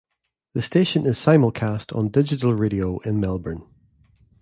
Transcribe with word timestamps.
The 0.55 0.63
station 0.63 1.05
is 1.05 1.19
simulcast 1.19 1.95
on 1.95 2.07
digital 2.07 2.55
radio 2.55 2.97
in 3.01 3.19
Melbourne. 3.19 3.67